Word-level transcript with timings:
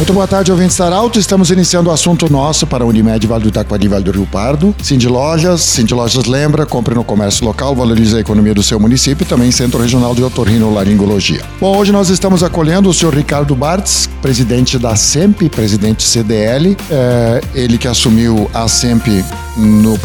Muito 0.00 0.14
boa 0.14 0.26
tarde, 0.26 0.50
ouvintes 0.50 0.78
da 0.78 0.86
Arauto. 0.86 1.18
Estamos 1.18 1.50
iniciando 1.50 1.90
o 1.90 1.92
assunto 1.92 2.32
nosso 2.32 2.66
para 2.66 2.82
a 2.82 2.86
Unimed 2.86 3.26
Vale 3.26 3.42
do 3.42 3.48
Itaquari, 3.50 3.86
Vale 3.86 4.02
do 4.02 4.10
Rio 4.10 4.26
Pardo. 4.26 4.74
Cindy 4.82 5.06
Lojas, 5.06 5.60
Cindy 5.60 5.92
Lojas 5.92 6.24
lembra, 6.24 6.64
compre 6.64 6.94
no 6.94 7.04
comércio 7.04 7.44
local, 7.44 7.76
valorize 7.76 8.16
a 8.16 8.18
economia 8.18 8.54
do 8.54 8.62
seu 8.62 8.80
município 8.80 9.24
e 9.24 9.26
também 9.26 9.52
Centro 9.52 9.78
Regional 9.78 10.14
de 10.14 10.22
Otorrinolaringologia. 10.24 11.42
Bom, 11.60 11.76
hoje 11.76 11.92
nós 11.92 12.08
estamos 12.08 12.42
acolhendo 12.42 12.88
o 12.88 12.94
senhor 12.94 13.14
Ricardo 13.14 13.54
Bartz, 13.54 14.08
presidente 14.22 14.78
da 14.78 14.96
SEMP, 14.96 15.50
presidente 15.50 16.02
CDL, 16.02 16.78
é, 16.90 17.42
ele 17.54 17.76
que 17.76 17.86
assumiu 17.86 18.50
a 18.54 18.66
SEMP 18.68 19.22
no, 19.54 20.00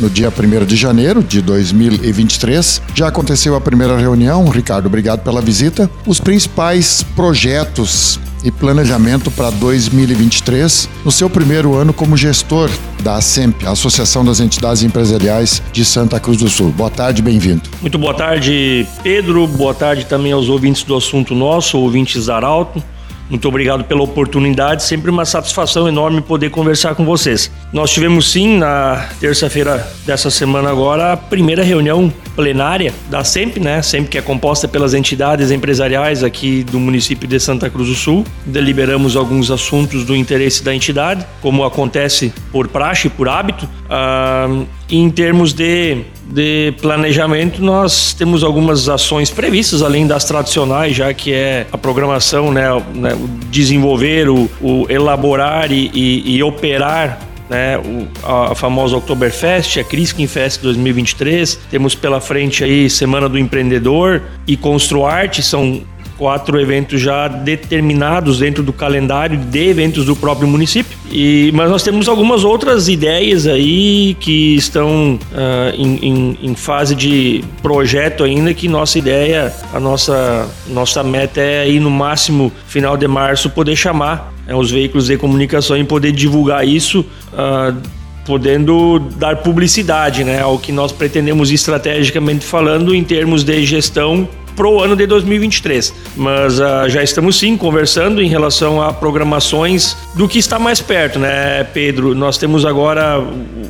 no 0.00 0.10
dia 0.10 0.28
1 0.28 0.64
de 0.64 0.74
janeiro 0.74 1.22
de 1.22 1.40
2023. 1.40 2.82
Já 2.96 3.06
aconteceu 3.06 3.54
a 3.54 3.60
primeira 3.60 3.96
reunião. 3.96 4.48
Ricardo, 4.48 4.86
obrigado 4.86 5.20
pela 5.20 5.40
visita. 5.40 5.88
Os 6.04 6.18
principais 6.18 7.04
projetos 7.14 8.18
e 8.46 8.50
planejamento 8.52 9.28
para 9.28 9.50
2023, 9.50 10.88
no 11.04 11.10
seu 11.10 11.28
primeiro 11.28 11.74
ano 11.74 11.92
como 11.92 12.16
gestor 12.16 12.70
da 13.02 13.16
ASEMP, 13.16 13.66
Associação 13.66 14.24
das 14.24 14.38
Entidades 14.38 14.84
Empresariais 14.84 15.60
de 15.72 15.84
Santa 15.84 16.20
Cruz 16.20 16.38
do 16.38 16.48
Sul. 16.48 16.70
Boa 16.70 16.88
tarde, 16.88 17.20
bem-vindo. 17.22 17.62
Muito 17.80 17.98
boa 17.98 18.14
tarde, 18.14 18.86
Pedro. 19.02 19.48
Boa 19.48 19.74
tarde 19.74 20.06
também 20.06 20.30
aos 20.30 20.48
ouvintes 20.48 20.84
do 20.84 20.96
assunto 20.96 21.34
nosso, 21.34 21.76
ouvintes 21.76 22.26
da 22.26 22.36
Arauto. 22.36 22.80
Muito 23.28 23.48
obrigado 23.48 23.82
pela 23.82 24.02
oportunidade, 24.02 24.84
sempre 24.84 25.10
uma 25.10 25.24
satisfação 25.24 25.88
enorme 25.88 26.20
poder 26.20 26.50
conversar 26.50 26.94
com 26.94 27.04
vocês. 27.04 27.50
Nós 27.72 27.90
tivemos 27.90 28.30
sim 28.30 28.58
na 28.58 29.08
terça-feira 29.18 29.84
dessa 30.06 30.30
semana 30.30 30.70
agora 30.70 31.14
a 31.14 31.16
primeira 31.16 31.64
reunião 31.64 32.12
plenária 32.36 32.92
da 33.10 33.24
SEMP, 33.24 33.58
né? 33.58 33.80
SEMP 33.80 34.08
que 34.08 34.18
é 34.18 34.22
composta 34.22 34.68
pelas 34.68 34.92
entidades 34.92 35.50
empresariais 35.50 36.22
aqui 36.22 36.62
do 36.62 36.78
município 36.78 37.26
de 37.26 37.40
Santa 37.40 37.70
Cruz 37.70 37.88
do 37.88 37.94
Sul. 37.94 38.24
Deliberamos 38.44 39.16
alguns 39.16 39.50
assuntos 39.50 40.04
do 40.04 40.14
interesse 40.14 40.62
da 40.62 40.74
entidade, 40.74 41.26
como 41.40 41.64
acontece 41.64 42.32
por 42.52 42.68
praxe, 42.68 43.08
por 43.08 43.28
hábito. 43.28 43.66
Ah, 43.88 44.48
em 44.88 45.10
termos 45.10 45.52
de, 45.52 46.02
de 46.30 46.72
planejamento, 46.80 47.60
nós 47.62 48.12
temos 48.12 48.44
algumas 48.44 48.88
ações 48.88 49.30
previstas, 49.30 49.82
além 49.82 50.06
das 50.06 50.24
tradicionais, 50.24 50.94
já 50.94 51.12
que 51.12 51.32
é 51.32 51.66
a 51.72 51.78
programação, 51.78 52.52
né, 52.52 52.68
né 52.94 53.14
o 53.14 53.26
desenvolver, 53.50 54.28
o, 54.28 54.48
o 54.60 54.86
elaborar 54.88 55.72
e, 55.72 55.90
e, 55.92 56.36
e 56.36 56.42
operar 56.42 57.25
né, 57.48 57.78
o, 57.78 58.08
a, 58.22 58.52
a 58.52 58.54
famosa 58.54 58.96
Oktoberfest, 58.96 59.78
a 59.78 59.84
Criskin 59.84 60.26
Fest 60.26 60.62
2023. 60.62 61.58
Temos 61.70 61.94
pela 61.94 62.20
frente 62.20 62.64
aí 62.64 62.88
Semana 62.90 63.28
do 63.28 63.38
Empreendedor 63.38 64.22
e 64.46 64.56
Construarte, 64.56 65.42
são 65.42 65.82
quatro 66.18 66.60
eventos 66.60 67.00
já 67.00 67.28
determinados 67.28 68.38
dentro 68.38 68.62
do 68.62 68.72
calendário 68.72 69.38
de 69.38 69.68
eventos 69.68 70.04
do 70.04 70.16
próprio 70.16 70.48
município. 70.48 70.96
E, 71.10 71.50
mas 71.54 71.70
nós 71.70 71.82
temos 71.82 72.08
algumas 72.08 72.44
outras 72.44 72.88
ideias 72.88 73.46
aí 73.46 74.16
que 74.18 74.56
estão 74.56 75.14
uh, 75.14 75.74
em, 75.76 75.98
em, 76.02 76.38
em, 76.42 76.54
fase 76.54 76.94
de 76.94 77.44
projeto 77.62 78.24
ainda, 78.24 78.52
que 78.52 78.68
nossa 78.68 78.98
ideia, 78.98 79.52
a 79.72 79.78
nossa, 79.78 80.48
nossa 80.68 81.02
meta 81.02 81.40
é 81.40 81.60
aí 81.60 81.78
no 81.78 81.90
máximo 81.90 82.52
final 82.66 82.96
de 82.96 83.06
março 83.06 83.50
poder 83.50 83.76
chamar 83.76 84.32
né, 84.46 84.54
os 84.54 84.70
veículos 84.70 85.06
de 85.06 85.16
comunicação 85.16 85.76
e 85.76 85.84
poder 85.84 86.12
divulgar 86.12 86.66
isso. 86.66 87.04
Uh, 87.32 87.96
podendo 88.26 88.98
dar 88.98 89.36
publicidade 89.36 90.24
né, 90.24 90.42
ao 90.42 90.58
que 90.58 90.72
nós 90.72 90.90
pretendemos 90.90 91.52
estrategicamente 91.52 92.44
falando 92.44 92.92
em 92.92 93.04
termos 93.04 93.44
de 93.44 93.64
gestão 93.64 94.28
para 94.56 94.66
o 94.66 94.82
ano 94.82 94.96
de 94.96 95.06
2023. 95.06 95.94
Mas 96.16 96.58
uh, 96.58 96.88
já 96.88 97.02
estamos 97.02 97.38
sim 97.38 97.56
conversando 97.56 98.22
em 98.22 98.28
relação 98.28 98.80
a 98.80 98.92
programações 98.92 99.96
do 100.14 100.26
que 100.26 100.38
está 100.38 100.58
mais 100.58 100.80
perto, 100.80 101.18
né, 101.18 101.62
Pedro? 101.62 102.14
Nós 102.14 102.38
temos 102.38 102.64
agora 102.64 103.22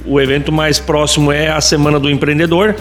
o 0.07 0.21
evento 0.21 0.53
mais 0.53 0.79
próximo 0.79 1.33
é 1.33 1.49
a 1.49 1.61
Semana 1.61 1.99
do 1.99 2.09
Empreendedor. 2.09 2.77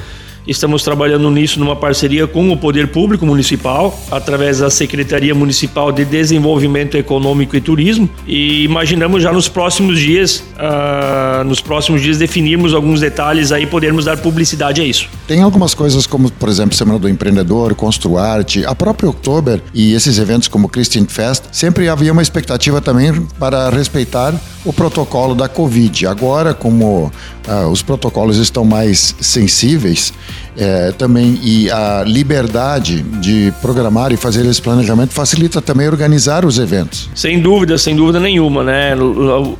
Estamos 0.48 0.84
trabalhando 0.84 1.32
nisso 1.32 1.60
numa 1.60 1.76
parceria 1.76 2.28
com 2.28 2.52
o 2.52 2.58
Poder 2.58 2.90
Público 2.90 3.26
Municipal, 3.26 4.00
através 4.12 4.60
da 4.60 4.70
Secretaria 4.70 5.34
Municipal 5.34 5.92
de 5.92 6.06
Desenvolvimento 6.06 6.96
Econômico 6.96 7.56
e 7.56 7.62
Turismo, 7.62 8.08
e 8.28 8.64
imaginamos 8.64 9.24
já 9.24 9.34
nos 9.34 9.48
próximos 9.48 10.00
dias, 10.00 10.44
uh, 10.56 11.44
nos 11.46 11.62
próximos 11.62 12.02
dias 12.02 12.20
definirmos 12.20 12.76
alguns 12.76 13.02
detalhes 13.02 13.52
aí, 13.52 13.66
podermos 13.66 14.06
dar 14.06 14.18
publicidade 14.18 14.82
a 14.82 14.86
isso. 14.86 15.10
Tem 15.28 15.41
algumas 15.41 15.74
coisas 15.74 16.06
como, 16.06 16.31
por 16.31 16.50
exemplo, 16.50 16.75
Semana 16.75 17.00
do 17.00 17.09
Empreendedor, 17.09 17.74
Construarte, 17.74 18.63
a 18.63 18.75
própria 18.75 19.09
Oktober 19.09 19.59
e 19.74 19.94
esses 19.94 20.19
eventos 20.19 20.47
como 20.47 20.69
Christian 20.69 21.06
Fest, 21.08 21.46
sempre 21.52 21.90
havia 21.90 22.12
uma 22.12 22.22
expectativa 22.22 22.80
também 22.80 23.12
para 23.40 23.72
respeitar 23.72 24.36
o 24.63 24.72
protocolo 24.72 25.34
da 25.34 25.50
Covid. 25.50 26.06
Agora, 26.06 26.53
como 26.53 27.12
uh, 27.47 27.68
os 27.72 27.81
protocolos 27.81 28.38
estão 28.38 28.63
mais 28.63 29.16
sensíveis, 29.19 30.13
é, 30.58 30.92
também 30.92 31.40
e 31.44 31.70
a 31.70 32.04
liberdade 32.06 33.02
de 33.02 33.54
programar 33.62 34.12
e 34.12 34.18
fazer 34.18 34.46
esse 34.46 34.62
planejamento 34.62 35.14
facilita 35.14 35.62
também 35.62 35.88
organizar 35.88 36.46
os 36.46 36.60
eventos. 36.60 37.10
Sem 37.14 37.40
dúvida, 37.40 37.78
sem 37.78 37.96
dúvida 37.96 38.20
nenhuma, 38.20 38.64
né? 38.64 38.94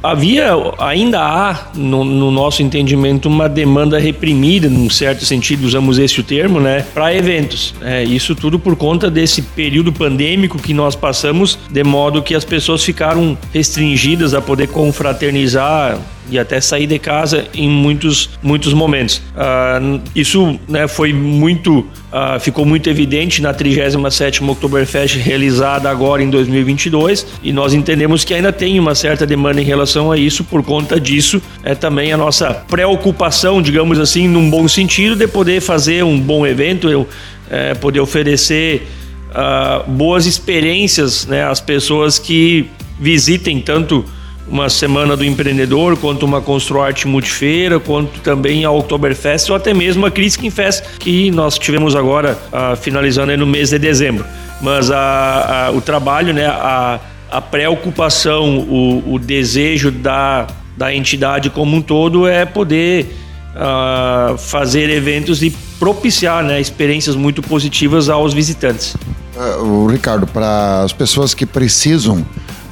Havia, 0.02 0.52
ainda 0.80 1.22
há 1.22 1.68
no, 1.76 2.04
no 2.04 2.32
nosso 2.32 2.64
entendimento 2.64 3.28
uma 3.28 3.48
demanda 3.48 4.00
reprimida, 4.00 4.70
num 4.70 4.90
certo 4.90 5.26
sentido, 5.26 5.66
usamos 5.66 5.98
esse 6.00 6.20
o 6.20 6.24
termo, 6.24 6.60
né, 6.60 6.86
para 6.94 7.14
eventos. 7.14 7.74
É, 7.82 8.04
isso 8.04 8.36
tudo 8.36 8.58
por 8.60 8.76
conta 8.76 9.10
desse 9.10 9.42
período 9.42 9.92
pandêmico 9.92 10.58
que 10.58 10.74
nós 10.74 10.96
passamos, 10.96 11.58
de 11.70 11.84
modo 11.84 12.22
que 12.22 12.36
as 12.36 12.46
pessoas 12.46 12.84
ficaram 12.84 13.38
restringidas 13.54 14.34
a 14.34 14.42
poder 14.42 14.68
confraternizar 14.68 15.98
e 16.30 16.40
até 16.40 16.60
sair 16.60 16.88
de 16.88 16.98
casa 17.00 17.46
em 17.54 17.70
muitos, 17.70 18.30
muitos 18.42 18.74
momentos. 18.74 19.22
Uh, 19.36 20.02
isso 20.16 20.60
né, 20.68 20.88
foi 20.88 21.14
muito, 21.14 21.80
uh, 21.80 22.40
ficou 22.40 22.66
muito 22.66 22.90
evidente 22.90 23.42
na 23.42 23.54
37ª 23.54 24.50
Oktoberfest 24.50 25.18
realizada 25.18 25.90
agora 25.90 26.24
em 26.24 26.30
2022 26.30 27.26
e 27.44 27.52
nós 27.52 27.74
entendemos 27.74 28.24
que 28.24 28.34
ainda 28.34 28.52
tem 28.52 28.80
uma 28.80 28.96
certa 28.96 29.26
demanda 29.26 29.62
em 29.62 29.66
relação 29.66 30.12
a 30.12 30.18
isso, 30.18 30.44
por 30.44 30.64
conta 30.64 31.00
disso 31.00 31.42
é 31.64 31.76
também 31.76 32.12
a 32.12 32.18
nossa 32.18 32.54
preocupação, 32.54 33.62
digamos 33.62 34.00
assim, 34.00 34.28
num 34.28 34.50
bom 34.50 34.68
sentido, 34.68 35.16
de 35.16 35.28
poder 35.28 35.62
fazer 35.62 36.04
um 36.04 36.20
bom 36.20 36.46
evento, 36.46 36.90
eu, 36.90 37.08
é, 37.50 37.74
poder 37.74 38.00
oferecer 38.00 38.88
uh, 39.32 39.90
boas 39.90 40.26
experiências 40.26 41.26
né, 41.26 41.46
às 41.46 41.60
pessoas 41.60 42.18
que 42.18 42.68
visitem 43.00 43.60
tanto 43.60 44.06
uma 44.48 44.70
semana 44.70 45.18
do 45.18 45.26
empreendedor, 45.26 45.98
quanto 45.98 46.26
uma 46.26 46.42
Construarte 46.42 47.08
Multifeira, 47.08 47.80
quanto 47.80 48.20
também 48.20 48.64
a 48.64 48.72
Oktoberfest 48.72 49.50
ou 49.50 49.56
até 49.56 49.74
mesmo 49.74 50.06
a 50.06 50.12
Criskin 50.12 50.50
Fest, 50.50 50.84
que 51.00 51.32
nós 51.32 51.58
tivemos 51.58 51.96
agora 51.96 52.38
uh, 52.52 52.76
finalizando 52.76 53.36
no 53.38 53.46
mês 53.46 53.70
de 53.70 53.80
dezembro. 53.80 54.26
Mas 54.62 54.92
a, 54.92 55.68
a, 55.68 55.72
o 55.72 55.82
trabalho, 55.82 56.34
né, 56.34 56.46
a, 56.46 57.00
a 57.32 57.42
preocupação, 57.42 58.60
o, 58.60 59.16
o 59.16 59.20
desejo 59.20 59.92
da, 59.92 60.48
da 60.78 60.94
entidade 60.94 61.50
como 61.50 61.76
um 61.76 61.82
todo 61.82 62.28
é 62.28 62.46
poder 62.46 63.16
uh, 63.56 64.38
fazer 64.38 64.90
eventos 64.90 65.42
e 65.42 65.50
propiciar 65.80 66.44
né, 66.44 66.62
experiências 66.62 67.16
muito 67.16 67.42
positivas 67.42 68.10
aos 68.10 68.34
visitantes. 68.34 68.96
Uh, 69.36 69.88
Ricardo, 69.88 70.26
para 70.26 70.84
as 70.84 70.94
pessoas 70.94 71.34
que 71.34 71.46
precisam 71.46 72.26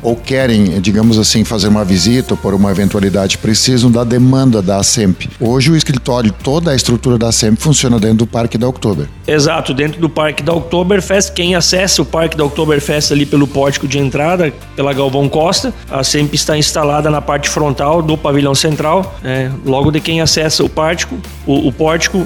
ou 0.04 0.16
querem, 0.16 0.82
digamos 0.82 1.18
assim, 1.18 1.44
fazer 1.44 1.68
uma 1.68 1.84
visita 1.84 2.36
por 2.36 2.54
uma 2.54 2.72
eventualidade, 2.72 3.38
precisam 3.38 3.90
da 3.90 4.04
demanda 4.04 4.62
da 4.62 4.78
ASEMP. 4.78 5.30
Hoje 5.40 5.72
o 5.72 5.76
escritório, 5.76 6.32
toda 6.44 6.72
a 6.72 6.76
estrutura 6.76 7.18
da 7.18 7.30
ASEMP 7.30 7.60
funciona 7.60 8.00
dentro 8.00 8.18
do 8.18 8.28
Parque 8.28 8.58
da 8.58 8.68
Oktober. 8.68 9.08
Exato, 9.26 9.74
dentro 9.74 10.00
do 10.00 10.10
Parque 10.10 10.44
da 10.44 10.54
Oktoberfest, 10.54 11.32
quem 11.32 11.56
acessa 11.56 12.02
o 12.02 12.06
Parque 12.06 12.36
da 12.36 12.44
Oktoberfest 12.44 13.12
ali 13.12 13.26
pelo 13.26 13.48
pórtico 13.48 13.88
de 13.88 13.98
entrada, 13.98 14.54
pela 14.76 14.94
Galvão 14.94 15.30
Costa, 15.30 15.74
a 15.90 16.00
ASEMP 16.00 16.34
está 16.34 16.58
instalada 16.58 17.10
na 17.10 17.22
parte 17.22 17.50
frontal 17.50 18.02
do 18.02 18.18
pavilhão 18.18 18.54
central, 18.54 19.18
né, 19.24 19.52
logo 19.66 19.92
de 19.92 20.00
quem 20.00 20.22
acessa 20.22 20.64
o 20.64 20.70
pórtico, 20.70 21.18
o, 21.46 21.68
o 21.68 21.72
pórtico 21.72 22.18
uh, 22.18 22.22
uh, 22.22 22.26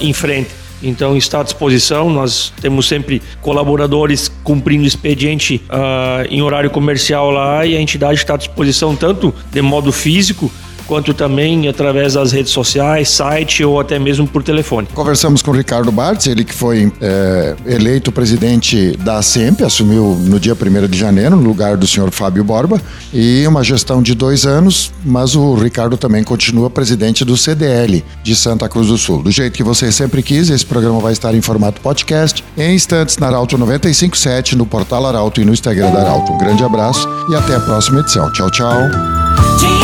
em 0.00 0.12
frente. 0.12 0.63
Então 0.84 1.16
está 1.16 1.40
à 1.40 1.42
disposição. 1.42 2.10
Nós 2.10 2.52
temos 2.60 2.86
sempre 2.86 3.22
colaboradores 3.40 4.30
cumprindo 4.42 4.86
expediente 4.86 5.62
uh, 5.70 6.26
em 6.30 6.42
horário 6.42 6.70
comercial 6.70 7.30
lá 7.30 7.64
e 7.64 7.76
a 7.76 7.80
entidade 7.80 8.18
está 8.18 8.34
à 8.34 8.36
disposição 8.36 8.94
tanto 8.94 9.34
de 9.50 9.62
modo 9.62 9.90
físico 9.90 10.52
quanto 10.86 11.14
também 11.14 11.68
através 11.68 12.14
das 12.14 12.32
redes 12.32 12.52
sociais, 12.52 13.08
site 13.10 13.64
ou 13.64 13.80
até 13.80 13.98
mesmo 13.98 14.26
por 14.26 14.42
telefone. 14.42 14.88
Conversamos 14.94 15.42
com 15.42 15.50
o 15.50 15.54
Ricardo 15.54 15.90
Bartz, 15.90 16.26
ele 16.26 16.44
que 16.44 16.54
foi 16.54 16.92
é, 17.00 17.54
eleito 17.66 18.12
presidente 18.12 18.96
da 18.98 19.20
SEMP, 19.22 19.62
assumiu 19.62 20.16
no 20.20 20.38
dia 20.38 20.54
1 20.54 20.88
de 20.88 20.98
janeiro, 20.98 21.36
no 21.36 21.42
lugar 21.42 21.76
do 21.76 21.86
senhor 21.86 22.10
Fábio 22.10 22.44
Borba, 22.44 22.80
e 23.12 23.46
uma 23.46 23.62
gestão 23.62 24.02
de 24.02 24.14
dois 24.14 24.46
anos, 24.46 24.92
mas 25.04 25.34
o 25.34 25.54
Ricardo 25.54 25.96
também 25.96 26.22
continua 26.22 26.70
presidente 26.70 27.24
do 27.24 27.36
CDL 27.36 28.04
de 28.22 28.36
Santa 28.36 28.68
Cruz 28.68 28.88
do 28.88 28.98
Sul. 28.98 29.22
Do 29.22 29.30
jeito 29.30 29.56
que 29.56 29.62
você 29.62 29.90
sempre 29.92 30.22
quis, 30.22 30.50
esse 30.50 30.64
programa 30.64 31.00
vai 31.00 31.12
estar 31.12 31.34
em 31.34 31.40
formato 31.40 31.80
podcast, 31.80 32.44
em 32.56 32.74
instantes 32.74 33.18
na 33.18 33.26
Arauto 33.28 33.56
957, 33.58 34.56
no 34.56 34.66
portal 34.66 35.06
Arauto 35.06 35.40
e 35.40 35.44
no 35.44 35.52
Instagram 35.52 35.90
da 35.90 36.00
Arauto. 36.00 36.32
Um 36.32 36.38
grande 36.38 36.62
abraço 36.62 37.08
e 37.30 37.34
até 37.34 37.56
a 37.56 37.60
próxima 37.60 38.00
edição. 38.00 38.30
Tchau, 38.32 38.50
tchau. 38.50 39.83